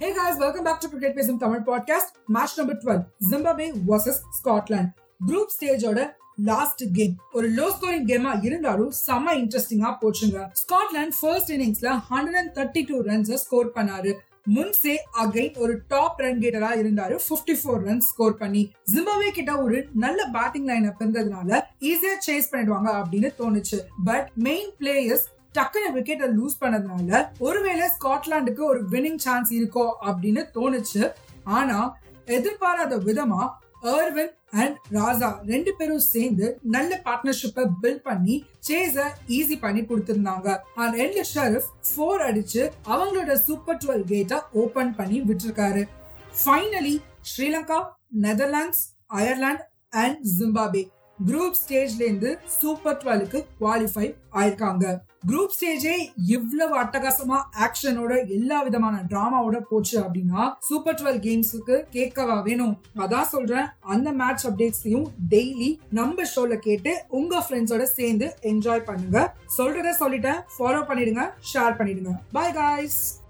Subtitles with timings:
[0.00, 2.08] guys, welcome back to Cricket பேசும் Tamil podcast.
[2.34, 4.88] Match number 12, Zimbabwe versus Scotland.
[5.26, 10.48] Group ஸ்டேஜோட last game ஒரு low scoring கேமா இருந்தாலும் செம்ம இன்ட்ரெஸ்டிங்கா போச்சுங்க.
[10.60, 14.12] Scotland first இன்னிங்ஸ்ல hundred and thirty two runs score பண்ணாரு.
[14.54, 17.18] Munsey again ஒரு டாப் ரன் கேட்டரா இருந்தாரு.
[17.28, 22.52] 54 ஃபோர் ரன் ஸ்கோர் பண்ணி ஜிம்பாவே கிட்ட ஒரு நல்ல பேட்டிங் லைன் அப் இருந்ததுனால ஈஸியா சேஸ்
[22.52, 23.80] பண்ணிடுவாங்க அப்படின்னு தோணுச்சு.
[24.04, 25.26] பட் மெயின் பிளேயர்ஸ்
[25.58, 31.04] டக்குனு விக்கெட்டை லூஸ் பண்ணதுனால ஒருவேளை ஸ்காட்லாண்டுக்கு ஒரு வின்னிங் சான்ஸ் இருக்கோ அப்படின்னு தோணுச்சு.
[31.58, 31.78] ஆனா
[32.36, 33.42] எதிர்பாராத விதமா
[33.94, 34.32] அர்வின்
[34.62, 38.36] அண்ட் ராஜா ரெண்டு பேரும் சேர்ந்து நல்ல பார்ட்னர்ஷிப்பை பில்ட் பண்ணி
[38.68, 39.04] சேஸ
[39.36, 40.48] ஈஸி பண்ணி கொடுத்திருந்தாங்க.
[40.78, 42.62] ரெண்டு எல்ல ஷெரீஃப் ஃபோர் அடிச்சு
[42.94, 45.82] அவங்களோட சூப்பர் டுவெல் கேட்டை ஓபன் பண்ணி விட்டுருக்காரு.
[46.40, 46.94] Finally
[47.30, 47.80] Sri Lanka
[48.26, 48.84] Netherlands
[49.20, 49.66] Ireland
[50.04, 50.82] and Zimbabwe
[51.26, 54.84] group ஸ்டேஜ்ல இருந்து சூப்பர் டுவெல்க்கு குவாலிஃபை ஆயிருக்காங்க.
[55.28, 55.94] குரூப் ஸ்டேஜே
[56.26, 62.80] இவ்வளவு அட்டகாசமா ஆக்ஷனோட எல்லா விதமான டிராமாவோட போச்சு அப்படின்னா சூப்பர் டுவெல் கேம்ஸுக்கு கேட்கவா வேணும்?
[62.96, 63.66] அதான் சொல்றேன்.
[63.80, 69.34] அந்த மேட்ச் அப்டேட்ஸையும் டெய்லி நம்ம ஷோல கேட்டு உங்க ஃப்ரெண்ட்ஸோட சேர்ந்து என்ஜாய் பண்ணுங்க.
[69.58, 70.42] சொல்றத சொல்லிட்டேன்.
[70.58, 71.24] ஃபாலோ பண்ணிடுங்க.
[71.54, 72.14] ஷேர் பண்ணிடுங்க.
[72.32, 73.20] Bye guys